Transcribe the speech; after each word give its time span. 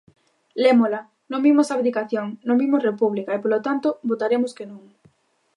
Lémola, 0.63 1.01
non 1.31 1.43
vimos 1.47 1.67
abdicación, 1.75 2.27
non 2.47 2.59
vimos 2.61 2.85
república 2.89 3.31
e, 3.33 3.41
polo 3.43 3.59
tanto, 3.67 3.87
votaremos 4.11 4.51
que 4.57 4.65
non. 4.71 4.81